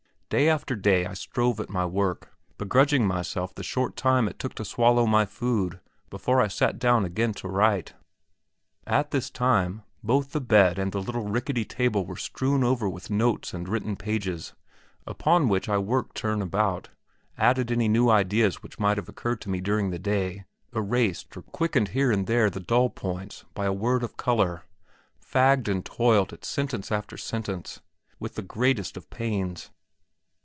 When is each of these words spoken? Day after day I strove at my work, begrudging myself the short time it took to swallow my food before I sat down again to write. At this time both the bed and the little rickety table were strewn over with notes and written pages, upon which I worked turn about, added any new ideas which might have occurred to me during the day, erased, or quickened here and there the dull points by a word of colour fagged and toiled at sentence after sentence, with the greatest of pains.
Day 0.39 0.47
after 0.47 0.77
day 0.77 1.05
I 1.05 1.13
strove 1.13 1.59
at 1.59 1.69
my 1.69 1.85
work, 1.85 2.31
begrudging 2.57 3.05
myself 3.05 3.53
the 3.53 3.63
short 3.63 3.97
time 3.97 4.29
it 4.29 4.39
took 4.39 4.53
to 4.55 4.63
swallow 4.63 5.05
my 5.05 5.25
food 5.25 5.81
before 6.09 6.39
I 6.39 6.47
sat 6.47 6.79
down 6.79 7.03
again 7.03 7.33
to 7.33 7.49
write. 7.49 7.95
At 8.87 9.11
this 9.11 9.29
time 9.29 9.83
both 10.01 10.31
the 10.31 10.39
bed 10.39 10.79
and 10.79 10.93
the 10.93 11.01
little 11.01 11.25
rickety 11.27 11.65
table 11.65 12.05
were 12.05 12.15
strewn 12.15 12.63
over 12.63 12.87
with 12.87 13.09
notes 13.09 13.53
and 13.53 13.67
written 13.67 13.97
pages, 13.97 14.53
upon 15.05 15.49
which 15.49 15.67
I 15.67 15.77
worked 15.77 16.15
turn 16.15 16.41
about, 16.41 16.87
added 17.37 17.69
any 17.69 17.89
new 17.89 18.09
ideas 18.09 18.63
which 18.63 18.79
might 18.79 18.95
have 18.95 19.09
occurred 19.09 19.41
to 19.41 19.49
me 19.49 19.59
during 19.59 19.89
the 19.89 19.99
day, 19.99 20.45
erased, 20.73 21.35
or 21.35 21.41
quickened 21.41 21.89
here 21.89 22.09
and 22.09 22.25
there 22.25 22.49
the 22.49 22.61
dull 22.61 22.89
points 22.89 23.43
by 23.53 23.65
a 23.65 23.73
word 23.73 24.01
of 24.01 24.15
colour 24.15 24.63
fagged 25.21 25.67
and 25.67 25.85
toiled 25.85 26.31
at 26.31 26.45
sentence 26.45 26.89
after 26.89 27.17
sentence, 27.17 27.81
with 28.17 28.35
the 28.35 28.41
greatest 28.41 28.95
of 28.95 29.09
pains. 29.09 29.71